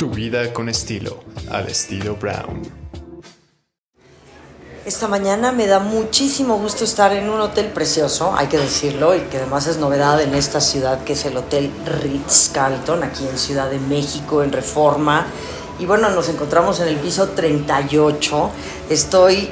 [0.00, 2.62] Tu vida con estilo, al estilo Brown.
[4.86, 9.20] Esta mañana me da muchísimo gusto estar en un hotel precioso, hay que decirlo, y
[9.20, 13.68] que además es novedad en esta ciudad, que es el Hotel Ritz-Carlton, aquí en Ciudad
[13.68, 15.26] de México, en Reforma.
[15.78, 18.50] Y bueno, nos encontramos en el piso 38.
[18.88, 19.50] Estoy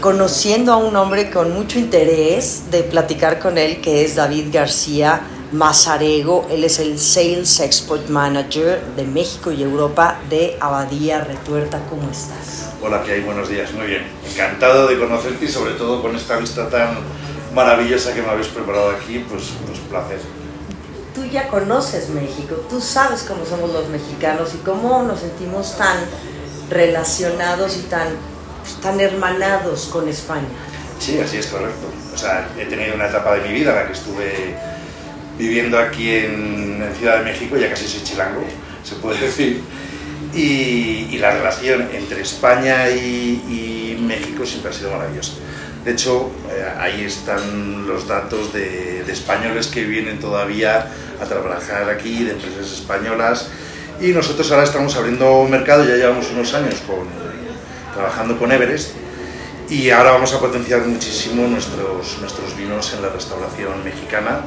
[0.00, 5.20] conociendo a un hombre con mucho interés de platicar con él, que es David García
[5.52, 6.46] Mazarego.
[6.50, 11.80] Él es el Sales Export Manager de México y Europa de Abadía Retuerta.
[11.88, 12.70] ¿Cómo estás?
[12.82, 13.20] Hola, ¿qué hay?
[13.20, 13.72] Buenos días.
[13.72, 14.06] Muy bien.
[14.28, 16.98] Encantado de conocerte y sobre todo con esta vista tan
[17.54, 20.20] maravillosa que me habéis preparado aquí, pues, pues placer.
[21.14, 25.98] Tú ya conoces México, tú sabes cómo somos los mexicanos y cómo nos sentimos tan
[26.70, 28.08] relacionados y tan,
[28.62, 30.48] pues, tan hermanados con España.
[30.98, 31.86] Sí, así es correcto.
[32.14, 34.56] O sea, he tenido una etapa de mi vida en la que estuve
[35.38, 38.44] viviendo aquí en, en Ciudad de México, ya casi soy chilango,
[38.84, 39.60] se puede decir.
[40.34, 45.32] Y, y, la relación entre España y, y, México siempre ha sido maravillosa.
[45.84, 50.86] De hecho, eh, ahí están los datos de, de, españoles que vienen todavía
[51.20, 53.48] a trabajar aquí, de empresas españolas,
[54.00, 57.06] y nosotros ahora estamos abriendo mercado, ya llevamos unos años con,
[57.94, 58.92] trabajando con Everest,
[59.68, 64.40] y ahora vamos a potenciar muchísimo nuestros, nuestros vinos en la restauración mexicana,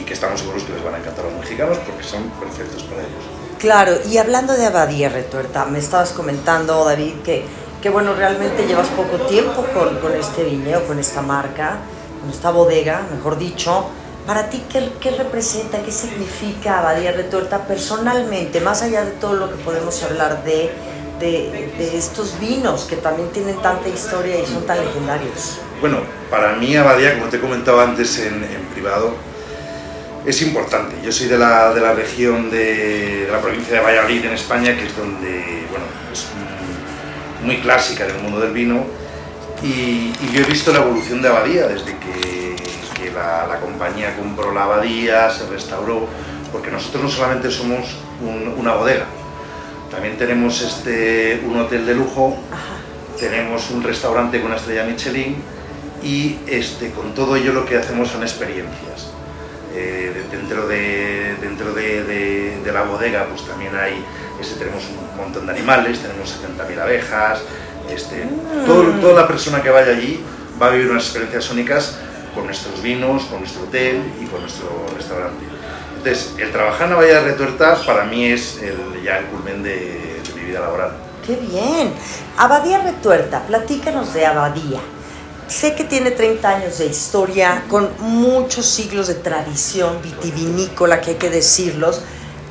[0.00, 2.82] y que estamos seguros que les van a encantar a los mexicanos porque son perfectos
[2.84, 3.24] para ellos.
[3.58, 7.44] Claro, y hablando de Abadía Retuerta, me estabas comentando, David, que,
[7.82, 11.78] que bueno, realmente llevas poco tiempo con, con este viñedo, con esta marca,
[12.20, 13.86] con esta bodega, mejor dicho.
[14.26, 19.48] Para ti, ¿qué, ¿qué, representa, qué significa Abadía Retuerta personalmente, más allá de todo lo
[19.48, 20.70] que podemos hablar de,
[21.18, 25.58] de, de estos vinos que también tienen tanta historia y son tan legendarios?
[25.80, 25.98] Bueno,
[26.30, 29.14] para mí Abadía, como te he comentado antes en, en privado,
[30.26, 30.96] es importante.
[31.02, 34.76] Yo soy de la, de la región de, de, la provincia de Valladolid, en España,
[34.76, 36.26] que es donde, bueno, es
[37.44, 38.84] muy clásica en el mundo del vino.
[39.62, 42.56] Y, y yo he visto la evolución de Abadía desde que,
[43.00, 46.06] que la, la, compañía compró la Abadía, se restauró,
[46.52, 49.06] porque nosotros no solamente somos un, una bodega,
[49.90, 52.36] también tenemos este, un hotel de lujo,
[53.18, 55.36] tenemos un restaurante con una estrella Michelin
[56.02, 59.17] y este, con todo ello lo que hacemos son experiencias.
[59.74, 64.02] Eh, dentro de, dentro de, de, de, la bodega pues también hay,
[64.40, 67.40] este, tenemos un montón de animales, tenemos 70.000 abejas,
[67.90, 68.64] este, mm.
[68.66, 70.24] todo, toda la persona que vaya allí
[70.60, 71.98] va a vivir unas experiencias únicas
[72.34, 75.44] con nuestros vinos, con nuestro hotel y con nuestro restaurante.
[75.98, 79.62] Entonces, el trabajar en la Bahía de Retuerta para mí es el, ya el culmen
[79.62, 80.92] de, de mi vida laboral.
[81.26, 81.92] ¡Qué bien!
[82.36, 84.80] Abadía Retuerta, platícanos de Abadía.
[85.48, 91.16] Sé que tiene 30 años de historia, con muchos siglos de tradición vitivinícola, que hay
[91.16, 92.02] que decirlos.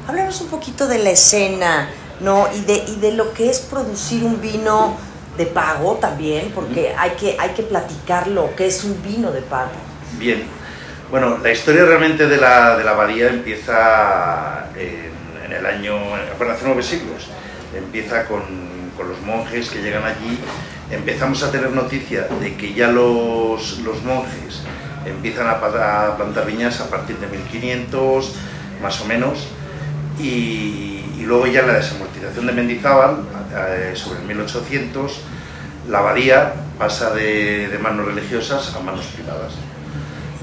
[0.08, 1.90] Hablemos un poquito de la escena,
[2.22, 2.48] ¿no?
[2.56, 4.98] Y de, y de lo que es producir un vino
[5.38, 9.70] de pago también, porque hay que, hay que platicarlo, que es un vino de pago.
[10.18, 10.46] Bien.
[11.12, 15.12] Bueno, la historia realmente de la, de la abadía empieza en,
[15.46, 16.00] en el año,
[16.40, 17.28] bueno, hace nueve siglos.
[17.76, 18.42] Empieza con,
[18.98, 20.40] con los monjes que llegan allí
[20.92, 24.62] empezamos a tener noticia de que ya los, los monjes
[25.06, 28.34] empiezan a, a, plantar viñas a partir de 1500,
[28.82, 29.48] más o menos,
[30.20, 33.18] y, y luego ya la desamortización de Mendizábal,
[33.56, 35.20] eh, sobre el 1800,
[35.90, 39.54] la abadía pasa de, de, manos religiosas a manos privadas.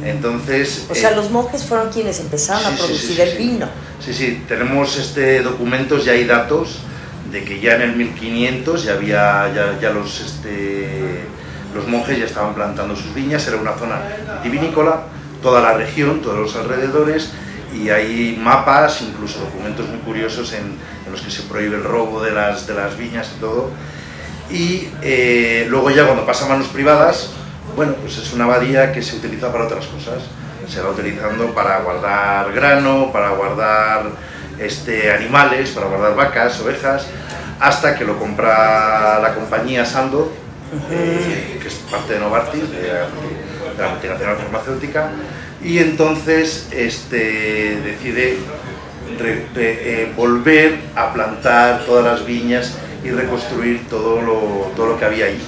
[0.03, 3.39] Entonces, o sea, eh, los monjes fueron quienes empezaron sí, a producir sí, sí, el
[3.39, 3.69] vino.
[4.05, 6.81] Sí, sí, tenemos este documentos, ya hay datos
[7.35, 11.25] de que ya en el 1500 ya había ya, ya los este,
[11.75, 14.03] los monjes ya estaban plantando sus viñas, era una zona
[14.37, 15.03] vitivinícola,
[15.43, 17.33] toda la región, todos los alrededores
[17.75, 20.79] y hay mapas, incluso documentos muy curiosos en,
[21.11, 23.71] los que se prohíbe el robo de las, de las viñas y todo.
[24.51, 27.31] Y eh, luego ya cuando pasa a manos privadas,
[27.75, 30.23] bueno, pues es una abadía que se utiliza para otras cosas.
[30.69, 34.07] Se va utilizando para guardar grano, para guardar
[34.59, 37.07] este, animales, para guardar vacas, ovejas,
[37.61, 40.33] hasta que lo compra la compañía Sando,
[40.75, 40.93] -huh.
[40.93, 42.93] eh, que es parte de Novartis, de,
[43.79, 45.11] la multinacional farmacéutica,
[45.63, 48.39] y entonces este, decide
[49.57, 55.27] eh, volver a plantar todas las viñas y reconstruir todo lo, todo lo que había
[55.27, 55.41] ahí.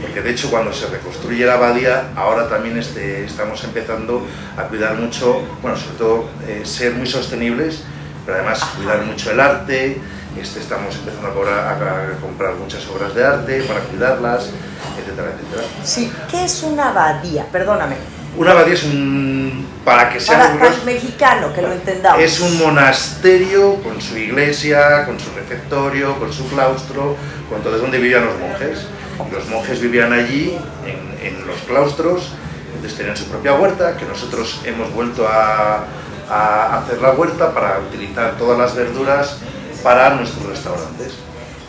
[0.00, 4.26] Porque de hecho cuando se reconstruye la abadía, ahora también este, estamos empezando
[4.56, 7.82] a cuidar mucho, bueno, sobre todo eh, ser muy sostenibles,
[8.26, 10.00] pero además cuidar mucho el arte,
[10.38, 14.50] este, estamos empezando a, cobrar, a, comprar muchas obras de arte para cuidarlas,
[14.98, 15.62] etcétera, etcétera.
[15.84, 17.46] Sí, ¿qué es una abadía?
[17.50, 17.96] Perdóname.
[18.36, 22.20] Una abadía es un para que sea Para, para el orgulloso, mexicano, que lo entendamos.
[22.20, 27.16] es un monasterio con su iglesia, con su refectorio, con su claustro,
[27.48, 28.86] con todo es donde vivían los monjes.
[29.32, 32.32] Los monjes vivían allí, en, en los claustros,
[32.74, 35.86] entonces tenían su propia huerta, que nosotros hemos vuelto a,
[36.30, 39.38] a hacer la huerta para utilizar todas las verduras
[39.82, 41.12] para nuestros restaurantes.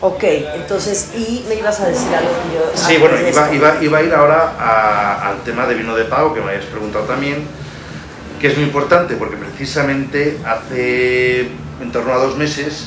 [0.00, 0.22] Ok,
[0.54, 2.70] entonces, y me ibas a decir algo que yo...
[2.74, 6.32] Sí, bueno, iba, iba- iba a ir ahora a- al tema de vino de pago,
[6.34, 7.44] que me habías preguntado también,
[8.40, 11.40] que es muy importante porque precisamente hace
[11.80, 12.86] en torno a dos meses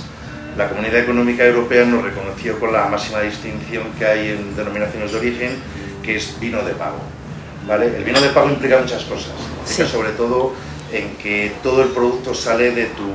[0.58, 5.18] la Comunidad Económica Europea nos reconoció con la máxima distinción que hay en denominaciones de
[5.18, 5.58] origen,
[6.04, 7.00] que es vino de pago.
[7.68, 7.88] ¿vale?
[7.88, 9.92] El vino de pago implica muchas cosas, implica Sí.
[9.92, 10.54] sobre todo
[10.92, 13.08] en que todo el producto sale de, tu,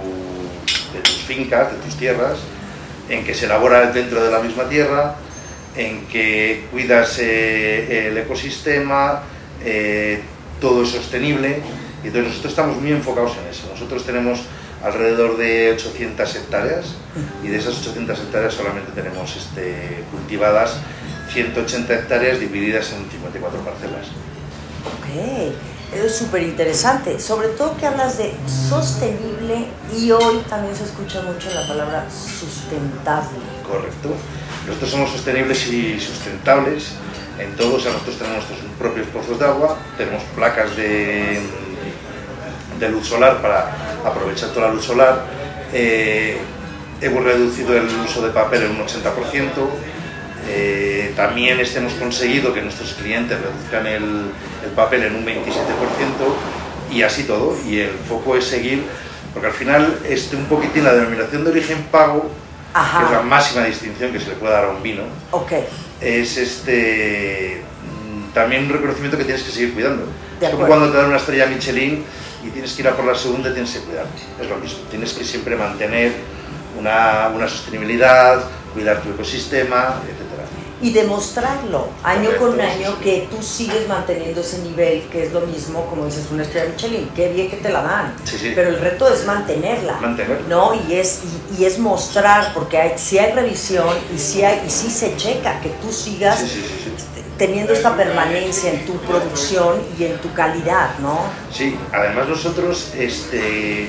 [0.92, 2.38] de tus fincas, de tus tierras,
[3.08, 5.16] en que se elabora dentro de la misma tierra,
[5.76, 9.22] en que cuidas eh, el ecosistema,
[9.64, 10.20] eh,
[10.60, 11.60] todo es sostenible.
[12.02, 13.68] Y entonces nosotros estamos muy enfocados en eso.
[13.70, 14.40] Nosotros tenemos
[14.82, 16.94] alrededor de 800 hectáreas
[17.42, 20.78] y de esas 800 hectáreas solamente tenemos este, cultivadas
[21.32, 24.06] 180 hectáreas divididas en 54 parcelas.
[24.86, 27.20] Ok, eso es súper interesante.
[27.20, 28.32] Sobre todo que hablas de
[28.68, 29.66] sostenible
[29.96, 33.38] y hoy también se escucha mucho la palabra sustentable.
[33.66, 34.10] Correcto.
[34.66, 36.92] Nosotros somos sostenibles y sustentables
[37.38, 41.40] en todo, o sea, nosotros tenemos nuestros propios pozos de agua, tenemos placas de,
[42.80, 43.70] de luz solar para
[44.04, 45.24] aprovechar toda la luz solar,
[45.72, 46.38] eh,
[47.00, 49.02] hemos reducido el uso de papel en un 80%,
[50.48, 54.30] eh, también este hemos conseguido que nuestros clientes reduzcan el,
[54.64, 55.42] el papel en un 27%
[56.92, 58.84] y así todo, y el foco es seguir,
[59.32, 62.30] porque al final este, un poquitín la denominación de origen pago
[62.72, 65.02] que es la máxima distinción que se le puede dar a un vino,
[66.00, 70.06] es este mm, también un reconocimiento que tienes que seguir cuidando.
[70.40, 72.04] Es como cuando te dan una estrella Michelin
[72.44, 74.04] y tienes que ir a por la segunda y tienes que cuidar.
[74.40, 76.12] Es lo mismo, tienes que siempre mantener
[76.78, 78.44] una, una sostenibilidad,
[78.74, 80.25] cuidar tu ecosistema, etc.
[80.82, 85.40] y demostrarlo año Correcto, con año que tú sigues manteniendo ese nivel, que es lo
[85.40, 88.52] mismo, como dices, una estrella Michelin, qué bien que te la dan, Sí, sí.
[88.54, 89.94] pero el reto es mantenerla.
[90.00, 90.42] Mantener.
[90.48, 90.72] ¿no?
[90.88, 91.20] Y es,
[91.58, 95.16] y, y es mostrar, porque hay, si hay revisión y si hay, y si se
[95.16, 96.92] checa que tú sigas Sí, sí, sí, sí.
[96.94, 101.20] este, teniendo esta permanencia en tu producción y en tu calidad, ¿no?
[101.52, 103.88] Sí, además nosotros este,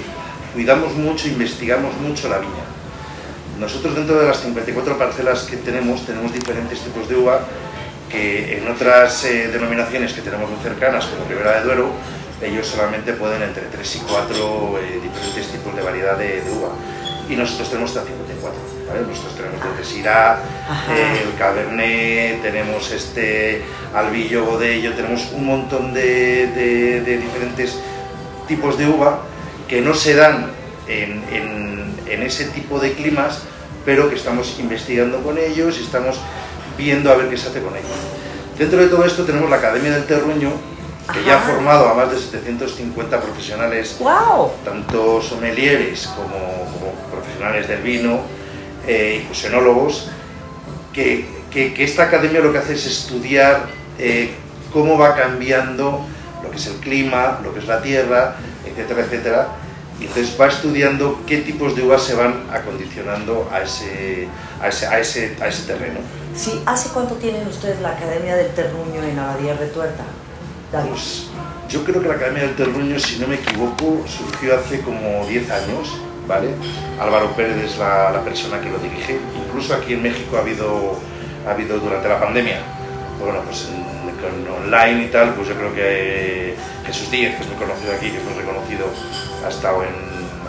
[0.53, 2.63] cuidamos mucho, investigamos mucho la viña.
[3.59, 7.39] Nosotros dentro de las 54 parcelas que tenemos, tenemos diferentes tipos de uva
[8.11, 11.89] que en otras eh, denominaciones que tenemos muy cercanas, como Ribera de Duero,
[12.41, 16.69] ellos solamente pueden entre 3 y 4 eh, diferentes tipos de variedad de, de uva.
[17.29, 18.59] Y nosotros tenemos hasta 54.
[18.87, 19.01] ¿vale?
[19.07, 20.39] Nosotros tenemos desde Syrah,
[20.95, 23.63] eh, el Cabernet, tenemos este
[23.93, 27.79] Albillo, Godello, tenemos un montón de, de- de diferentes
[28.47, 29.23] tipos de uva
[29.67, 30.51] que no se dan
[30.87, 31.66] en, en-
[32.09, 33.41] en ese tipo de climas,
[33.85, 36.19] pero que estamos investigando con ellos y estamos
[36.77, 37.89] viendo a ver qué se hace con ellos.
[38.57, 40.51] Dentro de todo esto tenemos la Academia del Terruño,
[41.13, 41.51] que ya ha Ajá.
[41.53, 44.51] formado a más de 750 profesionales ¡Wow!
[44.65, 46.37] tanto sommeliers como,
[46.73, 48.19] como profesionales del vino
[48.85, 50.09] eh, y fusionólogos,
[50.93, 53.67] que, que- que esta academia lo que hace es estudiar
[53.99, 54.31] eh,
[54.73, 56.05] cómo va cambiando
[56.43, 59.47] lo que es el clima, lo que es la tierra, etcétera, etcétera.
[59.99, 64.27] Y entonces va estudiando qué tipos de uvas se van acondicionando a ese,
[64.61, 65.99] a ese, a ese, a ese terreno.
[66.35, 70.03] Sí, ¿hace cuánto tienen ustedes la Academia del Terruño en Abadía Retuerta?
[70.71, 70.89] David.
[70.91, 71.27] Pues,
[71.69, 75.49] yo creo que la Academia del Terruño, si no me equivoco, surgió hace como 10
[75.49, 76.49] años, ¿vale?
[77.01, 79.17] Álvaro Pérez es la, la persona que lo dirige.
[79.47, 80.99] Incluso aquí en México ha habido,
[81.47, 82.59] ha habido durante la pandemia,
[83.19, 83.87] bueno, pues en-
[84.47, 86.55] online y tal, pues yo creo que
[86.87, 88.87] Jesús Díez, que es muy conocido aquí, que es muy reconocido,
[89.45, 89.93] ha estado en,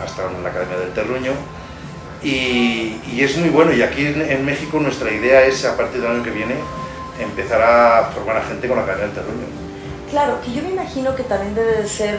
[0.01, 1.33] ha estado en la Academia del Terruño.
[2.23, 6.01] Y, y es muy bueno, y aquí en, en México nuestra idea es, a partir
[6.01, 6.55] del año que viene,
[7.21, 9.47] empezar a formar a gente con la Academia del Terruño.
[10.11, 12.19] Claro, que yo me imagino que también debe de ser,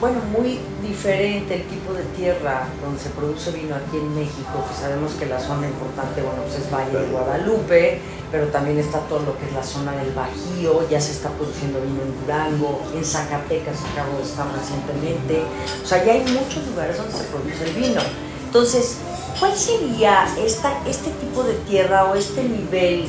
[0.00, 4.74] bueno, muy diferente el tipo de tierra donde se produce vino aquí en México, que
[4.80, 8.00] sabemos que la zona importante, bueno, pues es Valle de Guadalupe,
[8.30, 11.80] pero también está todo lo que es la zona del Bajío, ya se está produciendo
[11.80, 15.42] vino en Durango, en Zacatecas acabo de estar recientemente,
[15.82, 18.00] o sea, ya hay muchos lugares donde se produce el vino.
[18.46, 18.98] Entonces,
[19.38, 23.08] ¿cuál sería esta, este tipo de tierra o este nivel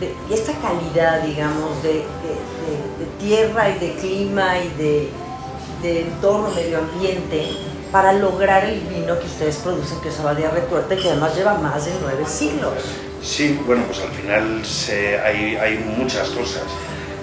[0.00, 2.04] de, esta calidad, digamos, de,
[3.18, 4.68] tierra y de clima y
[5.82, 7.48] de, entorno, medio ambiente,
[7.92, 11.84] para lograr el vino que ustedes producen, que es Abadía Retuerta, que además lleva más
[11.84, 12.74] de nueve siglos?
[13.22, 16.64] Sí, bueno, pues al final se- hay, hay muchas cosas.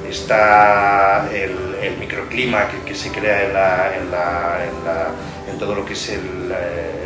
[0.10, 5.08] está el, el microclima que, que, se crea en, la, en, la, en, la,
[5.52, 6.22] en, todo lo que es el,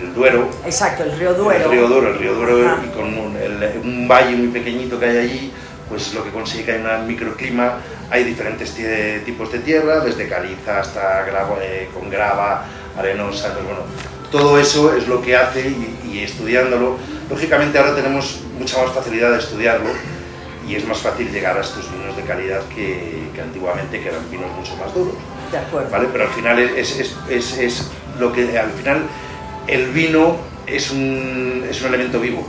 [0.03, 0.49] el, Duero.
[0.65, 1.63] Exacto, el río Duero.
[1.65, 5.05] El río Duero, el río Duero y con un, el, un, valle muy pequeñito que
[5.05, 5.51] hay allí,
[5.89, 7.77] pues lo que consigue que hay un microclima,
[8.09, 8.75] hay diferentes
[9.25, 12.65] tipos de tierra, desde caliza hasta grava, eh, con grava,
[12.97, 13.79] arenosa, pues bueno,
[14.31, 16.97] todo eso es lo que hace y, y estudiándolo,
[17.29, 19.89] lógicamente ahora tenemos mucha más facilidad de estudiarlo
[20.67, 24.29] y es más fácil llegar a estos vinos de calidad que, que antiguamente, que eran
[24.29, 25.15] vinos mucho más duros.
[25.51, 25.89] De acuerdo.
[25.89, 26.07] ¿vale?
[26.11, 29.01] Pero al final es, es, es, es, lo que al final
[29.67, 30.37] el vino
[30.67, 32.47] es un, es un elemento vivo.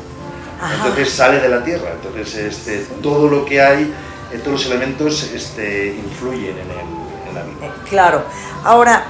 [0.61, 0.75] Ajá.
[0.77, 1.91] Entonces sale de la tierra.
[1.95, 3.93] Entonces este, todo lo que hay,
[4.45, 7.67] todos los elementos este, influyen en, el, en la vida.
[7.67, 8.25] Eh, claro.
[8.63, 9.07] Ahora,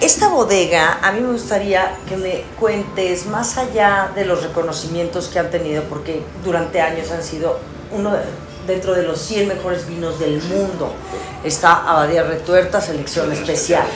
[0.00, 5.38] esta bodega, a mí me gustaría que me cuentes más allá de los reconocimientos que
[5.38, 7.58] han tenido, porque durante años han sido
[7.92, 8.22] uno de,
[8.66, 10.92] dentro de los 100 mejores vinos del mundo.
[11.44, 13.86] Está Abadía Retuerta, selección especial,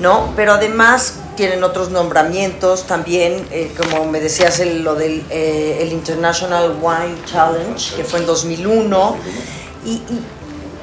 [0.00, 0.32] ¿no?
[0.36, 5.92] Pero además tienen otros nombramientos también, eh, como me decías, el, lo del eh, el
[5.92, 9.16] International Wine Challenge, que fue en 2001.
[9.84, 10.20] Y, y,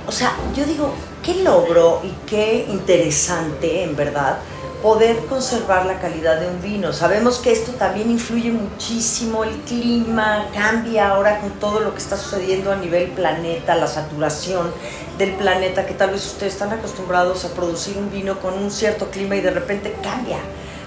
[0.08, 0.94] o sea, yo digo,
[1.24, 4.38] qué logro y qué interesante, en verdad,
[4.84, 6.92] poder conservar la calidad de un vino.
[6.92, 12.18] Sabemos que esto también influye muchísimo, el clima cambia ahora con todo lo que está
[12.18, 14.74] sucediendo a nivel planeta, la saturación
[15.18, 19.10] del planeta, que tal vez ustedes están acostumbrados a producir un vino con un cierto
[19.10, 20.40] clima y de repente cambia.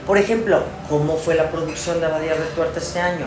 [0.06, 3.26] Por ejemplo, ¿cómo fue la producción de Abadía Retuerta este año?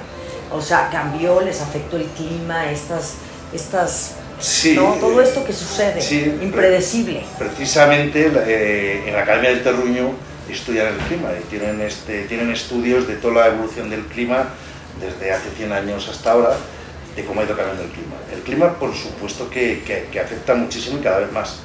[0.52, 3.16] O sea, cambió, les afectó el clima, estas,
[3.52, 4.94] estas Sí, ¿no?
[5.02, 7.24] todo esto que sucede, sí, impredecible.
[7.38, 13.08] Precisamente eh, en la Academia del Terruño estudian el clima y tienen, este, tienen estudios
[13.08, 14.50] de toda la evolución del clima
[15.00, 16.56] desde hace 100 años hasta ahora,
[17.16, 18.16] de cómo ha ido cambiando el clima.
[18.34, 21.58] El clima, por supuesto, que, que, afecta muchísimo y cada vez más.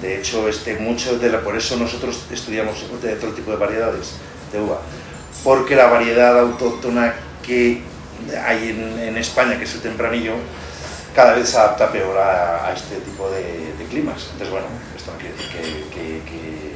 [0.00, 4.14] De hecho, este, mucho de la, por eso nosotros estudiamos de todo tipo de variedades
[4.52, 4.80] de uva,
[5.42, 7.82] porque la variedad autóctona que
[8.44, 10.34] hay en, en España, que es el tempranillo,
[11.14, 14.22] cada vez se adapta peor a, a este tipo de, de, climas.
[14.32, 14.66] Entonces, bueno,
[14.96, 16.73] esto no quiere decir que,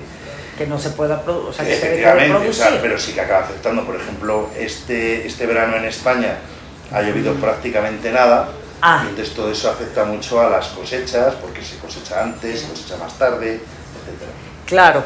[0.58, 3.20] que no se pueda producir, o sea, que Efectivamente, se o sea, pero sí que
[3.20, 3.86] acaba afectando.
[3.86, 6.38] Por ejemplo, este, este verano en España
[6.92, 8.48] ha llovido prácticamente nada,
[8.82, 9.04] ah.
[9.04, 12.96] y entonces todo eso afecta mucho a las cosechas, porque se cosecha antes, se cosecha
[12.96, 13.62] más tarde, etc.
[14.66, 15.04] Claro.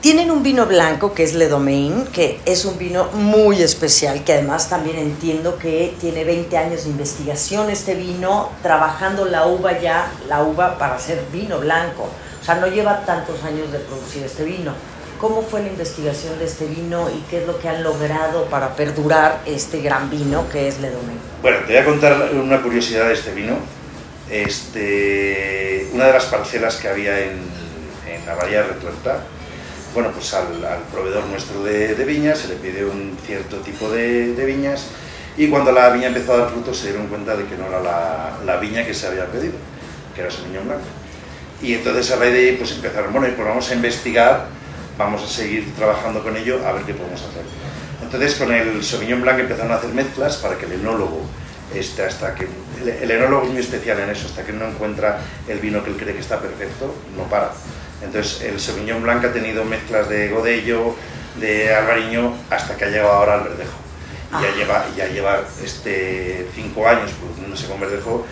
[0.00, 4.32] Tienen un vino blanco que es Le Domaine, que es un vino muy especial, que
[4.32, 10.10] además también entiendo que tiene 20 años de investigación este vino, trabajando la uva ya,
[10.26, 12.08] la uva para hacer vino blanco.
[12.40, 14.72] O sea, no lleva tantos años de producir este vino.
[15.20, 18.74] ¿Cómo fue la investigación de este vino y qué es lo que han logrado para
[18.74, 20.90] perdurar este gran vino que es Le?
[21.42, 23.56] Bueno, te voy a contar una curiosidad de este vino.
[24.30, 27.60] Este, una de las parcelas que había en,
[28.26, 29.24] la Bahía de Retuerta,
[29.92, 34.32] bueno, pues al, al proveedor nuestro de, viñas se le pide un cierto tipo de,
[34.46, 34.86] viñas
[35.36, 37.80] y cuando la viña empezó a dar frutos se dieron cuenta de que no era
[37.80, 39.54] la, la viña que se había pedido,
[40.14, 40.80] que era Sauvignon Blanc.
[41.62, 44.46] Y entonces a raíz de ahí pues empezaron, bueno, pues vamos a investigar,
[44.96, 47.42] vamos a seguir trabajando con ello, a ver qué podemos hacer.
[48.02, 51.22] Entonces con el Sauvignon Blanc empezaron a hacer mezclas para que el enólogo,
[51.74, 52.48] este, hasta que
[52.82, 55.90] el, el enólogo es muy especial en eso, hasta que no encuentra el vino que
[55.90, 57.52] él cree que está perfecto, no para.
[58.02, 60.94] Entonces el Sauvignon Blanc ha tenido mezclas de Godello,
[61.38, 63.78] de Albariño, hasta que ha llegado ahora al Verdejo.
[64.38, 68.26] Y ya lleva, ya lleva este, cinco años produciéndose con Verdejo.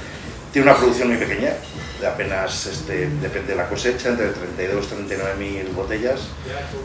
[0.52, 1.52] Tiene una producción muy pequeña,
[2.00, 6.20] de apenas, este, depende de la cosecha, entre 32 y 39 mil botellas,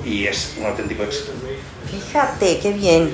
[0.03, 1.31] y es un auténtico éxito.
[1.89, 3.11] Fíjate, qué bien.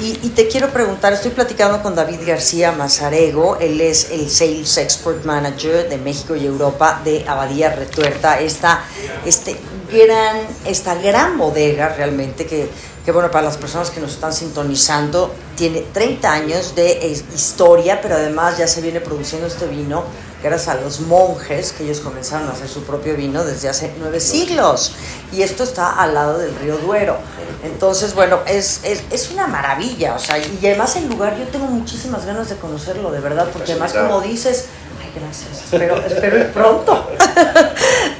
[0.00, 4.76] Y, y, te quiero preguntar, estoy platicando con David García Mazarego, él es el Sales
[4.78, 8.84] Export Manager de México y Europa de Abadía Retuerta, esta,
[9.26, 9.56] este
[9.92, 12.68] gran, esta gran bodega realmente que,
[13.04, 18.14] que, bueno, para las personas que nos están sintonizando, tiene 30 años de historia, pero
[18.14, 20.04] además ya se viene produciendo este vino
[20.42, 24.20] gracias a los monjes que ellos comenzaron a hacer su propio vino desde hace nueve
[24.20, 24.92] siglos.
[25.32, 27.16] Y esto está al lado del río Duero.
[27.62, 30.14] Entonces, bueno, es, es, es, una maravilla.
[30.14, 33.72] O sea, y además el lugar, yo tengo muchísimas ganas de conocerlo, de verdad, porque
[33.72, 34.66] además como dices,
[35.00, 37.08] ay, gracias, espero, espero ir pronto.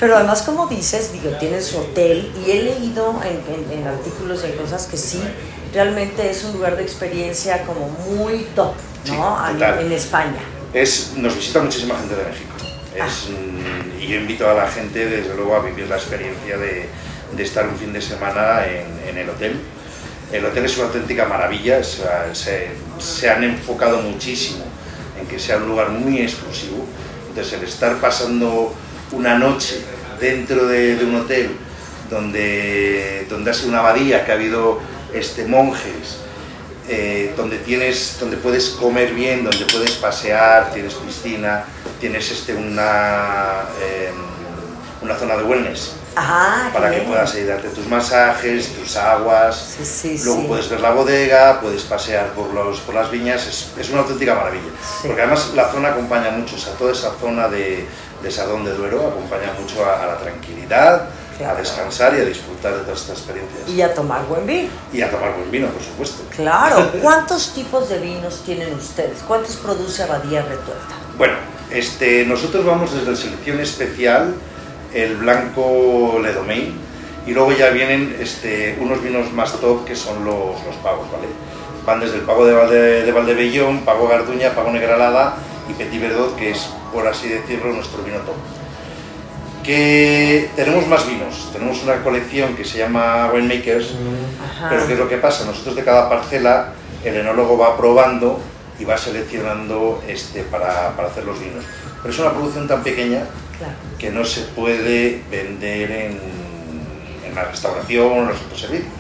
[0.03, 4.43] Pero además como dices, digo, tiene su hotel y he leído en, en, en artículos
[4.43, 5.23] y en cosas que sí,
[5.73, 8.75] realmente es un lugar de experiencia como muy top,
[9.07, 9.39] ¿no?
[9.47, 10.41] Sí, en, en España
[10.73, 12.51] es, nos visita muchísima gente de México.
[12.95, 14.01] Es, ah.
[14.01, 16.89] y yo invito a la gente, desde luego, a vivir la experiencia de,
[17.37, 19.59] de estar un fin de semana en, en, el hotel.
[20.33, 22.69] El hotel es una auténtica maravilla, se, se,
[22.99, 24.65] se, han enfocado muchísimo
[25.21, 26.87] en que sea un lugar muy exclusivo.
[27.29, 28.75] Entonces, el estar pasando
[29.13, 29.83] una noche
[30.23, 31.51] dentro de, de un hotel
[32.09, 34.79] donde, donde ha sido una abadía, que ha habido
[35.13, 36.19] este, monjes,
[36.89, 41.65] eh, donde, tienes, donde puedes comer bien, donde puedes pasear, tienes piscina,
[42.01, 44.13] tienes este, una, eh,
[45.03, 45.95] una zona de wellness.
[46.75, 47.09] Para que bien.
[47.09, 49.77] puedas ir darte tus masajes, tus aguas.
[49.79, 50.47] Sí, sí, Luego sí.
[50.47, 54.35] puedes ver la bodega, puedes pasear por, los, por las viñas, es, es una auténtica
[54.35, 54.71] maravilla.
[55.03, 57.87] Porque además la zona acompaña mucho, o sea, toda esa zona de,
[58.23, 61.57] de Sardón de Duero acompaña mucho a, a la tranquilidad, Claro.
[61.57, 63.69] a descansar y a disfrutar de todas estas experiencias.
[63.69, 64.69] Y a tomar buen vino.
[64.93, 66.23] Y a tomar buen vino, por supuesto.
[66.37, 66.91] Claro.
[67.03, 69.19] ¿Cuántos tipos de vinos tienen ustedes?
[69.27, 70.95] ¿Cuántos produce Abadía Retuerta?
[71.17, 71.35] Bueno,
[71.71, 74.35] este, nosotros vamos desde la selección especial,
[74.93, 76.73] el blanco Le Domaine,
[77.27, 81.29] y luego ya vienen este, unos vinos más top que son los, los pagos, ¿vale?
[81.87, 85.37] Van desde el pago de, Valde, de Valdebellón, pago Garduña, pago Negralada
[85.69, 88.35] y Petit Verdot, que es, por así decirlo, nuestro vino top.
[89.63, 93.91] Que tenemos más vinos, tenemos una colección que se llama Winemakers,
[94.45, 94.69] Ajá.
[94.69, 95.45] pero ¿qué es lo que pasa?
[95.45, 96.73] Nosotros de cada parcela,
[97.05, 98.41] el enólogo va probando
[98.81, 101.65] y va seleccionando este, para, para hacer los vinos.
[102.03, 103.25] Pero es una producción tan pequeña
[103.57, 103.75] Claro.
[103.99, 106.19] que no se puede vender en,
[107.25, 108.91] en la restauración o en los otros servicios.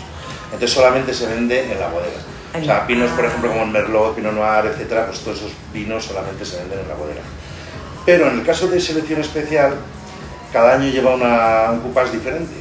[0.45, 2.21] Entonces solamente se vende en la bodega.
[2.55, 6.05] O sea, vinos, por ejemplo, como el Merlot, Pinot Noir, etcétera, pues todos esos vinos
[6.05, 7.23] solamente se venden en la bodega.
[8.05, 9.75] Pero en el caso de selección especial,
[10.53, 12.53] cada año lleva una, un cupás diferente.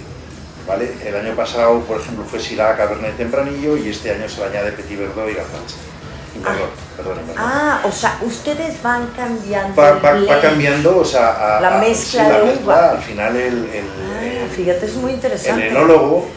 [0.68, 0.92] ¿vale?
[1.04, 4.72] El año pasado, por ejemplo, fue Syrah, Cabernet Tempranillo y este año se le añade
[4.74, 5.76] Petit Verdot y Garnacha.
[6.96, 7.36] Perdón, Merlot.
[7.38, 9.76] Ah, o sea, ustedes van cambiando.
[9.76, 12.90] va, el va- cambiando, o sea, a- La a- mezcla sí, la de mezcla, uva.
[12.92, 13.86] al final el, el-
[14.20, 15.68] Ah, el- fíjate, es muy el interesante.
[15.68, 16.30] enólogo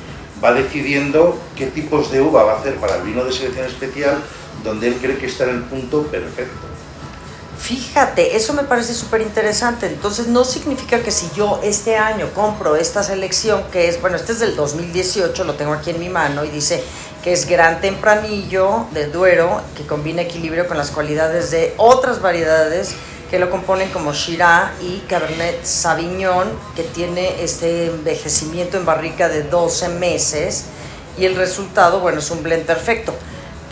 [0.43, 4.17] va decidiendo qué tipos de uva va a hacer para el vino de selección especial,
[4.65, 6.67] donde él cree que está en el punto perfecto.
[7.59, 9.87] Fíjate, eso me parece súper interesante.
[9.87, 14.33] Entonces, no significa que si yo este año compro esta selección, que es, bueno, este
[14.33, 16.85] es del 2018, lo tengo aquí en mi mano, y dice
[17.23, 22.95] que es Gran Tempranillo de Duero, que combina equilibrio con las cualidades de otras variedades
[23.31, 29.43] que lo componen como Shiraz y Cabernet Sauvignon, que tiene este envejecimiento en barrica de
[29.43, 30.64] 12 meses,
[31.17, 33.14] y el resultado, bueno, es un blend perfecto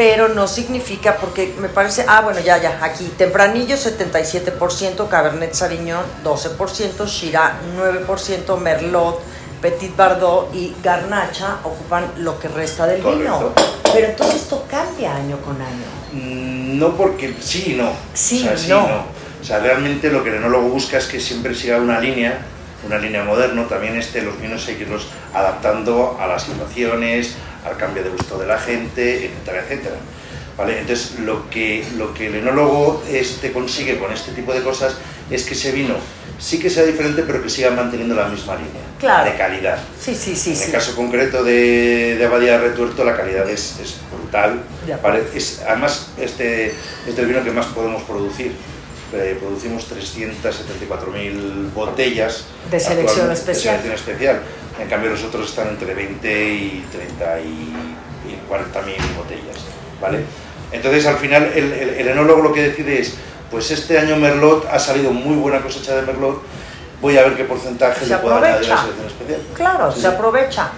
[0.03, 6.03] pero no significa porque me parece, ah, bueno, ya, ya, aquí, Tempranillo 77%, Cabernet Sauvignon
[6.25, 7.53] 12%, Shiraz
[8.09, 9.21] 9%, Merlot,
[9.61, 13.53] Petit Bardot y Garnacha ocupan lo que resta del vino.
[13.93, 15.87] Pero entonces esto cambia año con año.
[16.11, 17.93] Mm, No porque sí y no.
[18.13, 19.05] Sí, o sea, no.
[19.41, 22.41] O sea, realmente lo que el enólogo busca es que siempre siga una línea,
[22.85, 23.69] una línea moderna.
[23.69, 28.39] También este, los vinos hay que irlos adaptando a las situaciones, al cambio de gusto
[28.39, 29.97] de la gente, etcétera, etcétera.
[30.57, 30.81] ¿Vale?
[30.81, 34.97] Entonces, lo que, lo que el enólogo este, consigue con este tipo de cosas
[35.31, 35.95] es que ese vino
[36.39, 39.31] sí que sea diferente, pero que siga manteniendo la misma línea Claro.
[39.31, 39.79] de calidad.
[39.99, 40.65] Sí, sí, sí, En sí.
[40.65, 44.63] el caso concreto de, de Abadía Retuerto, la calidad es, es brutal.
[45.01, 48.53] Pare- es- además, este, este es el vino que más podemos producir.
[49.15, 52.45] Eh, producimos 374.000 botellas.
[52.71, 53.77] De selección especial.
[53.77, 54.41] De selección especial.
[54.81, 59.57] En cambio, los otros están entre 20 y 30 y, y 40.000 botellas.
[60.01, 60.25] ¿vale?
[60.73, 63.15] Entonces, al final, el, el- el enólogo lo que decide es,
[63.51, 66.43] pues este año Merlot ha salido muy buena cosecha de Merlot,
[67.03, 69.41] voy a ver qué porcentaje Se le puedo añadir a la selección especial.
[69.55, 70.71] Claro, Sí, se aprovecha.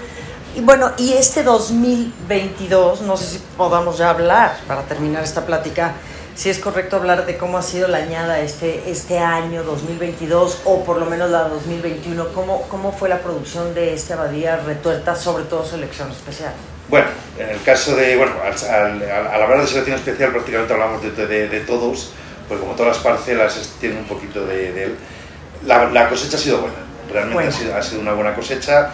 [0.57, 5.93] Y bueno, y este 2022, no sé si podamos ya hablar para terminar esta plática,
[6.35, 10.85] si es correcto hablar de cómo ha sido la añada este, este año 2022 o
[10.85, 15.45] por lo menos la 2021, cómo, cómo fue la producción de este Abadía Retuerta, sobre
[15.45, 16.53] todo selección especial.
[16.89, 17.07] Bueno,
[17.39, 21.11] en el caso de, bueno, al, al- al- hablar de selección especial prácticamente hablamos de,
[21.27, 22.11] de- de todos,
[22.49, 24.95] pues como todas las parcelas tienen un poquito de, de.
[25.65, 26.77] La, la cosecha ha sido buena,
[27.11, 27.49] realmente Buena.
[27.49, 28.91] Ha, sido, ha sido una buena cosecha.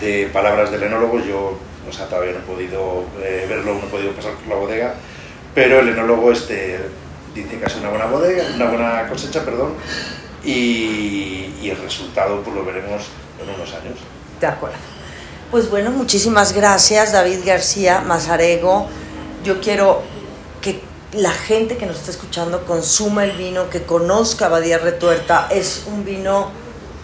[0.00, 1.56] De palabras del enólogo, yo
[1.88, 4.94] o sea, todavía no he podido eh, verlo, no he podido pasar por la bodega,
[5.54, 6.80] pero el enólogo este,
[7.34, 9.74] dice que ha sido una buena bodega, una buena cosecha, perdón,
[10.44, 13.04] y, el resultado pues lo veremos
[13.42, 13.98] en unos años.
[14.38, 14.76] De acuerdo.
[15.50, 18.86] Pues bueno, muchísimas gracias David García Mazarego.
[19.42, 20.02] Yo quiero
[20.60, 25.48] que la gente que nos está escuchando consuma el vino, que conozca Abadía Retuerta.
[25.50, 26.50] Es un vino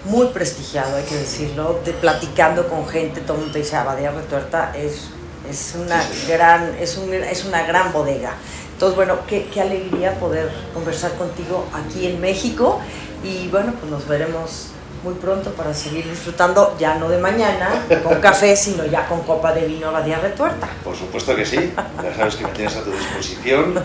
[0.04, 1.80] muy prestigiado, hay que decirlo.
[1.84, 5.08] De platicando con gente, todo el mundo dice Abadía Retuerta es,
[5.50, 8.32] es, una, Sí, gran, es, un- es una gran bodega.
[8.72, 12.80] Entonces, bueno, qué, qué alegría poder conversar contigo aquí en México.
[13.22, 14.68] Y bueno, pues nos veremos
[15.04, 17.70] muy pronto para seguir disfrutando, ya no de mañana
[18.02, 20.68] con café, sino ya con copa de vino Abadía Retuerta.
[20.84, 23.82] Por supuesto que sí, ya sabes que me tienes a tu disposición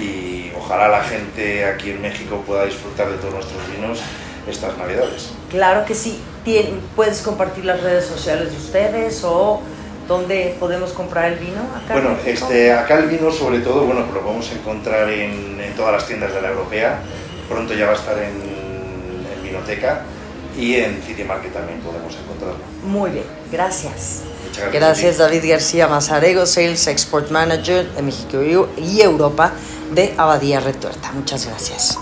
[0.00, 3.98] y ojalá la gente aquí en México pueda disfrutar de todos nuestros vinos
[4.48, 5.30] estas navidades.
[5.50, 6.20] Claro que sí.
[6.44, 9.60] Tien- ¿Puedes compartir las redes sociales de ustedes o
[10.08, 11.60] dónde podemos comprar el vino?
[11.76, 15.92] Acá Bueno, este, acá el vino sobre todo, bueno, lo podemos encontrar en, en todas
[15.92, 17.00] las tiendas de la europea,
[17.48, 20.02] pronto ya va a estar en, en Vinoteca
[20.58, 22.58] y en City Market también podemos encontrarlo.
[22.82, 24.22] Muy bien, gracias.
[24.44, 24.82] Muchas gracias.
[24.82, 28.38] Gracias David García Mazarego, Sales Export Manager de México
[28.76, 29.52] y Europa
[29.92, 31.12] de Abadía Retuerta.
[31.12, 31.98] Muchas gracias.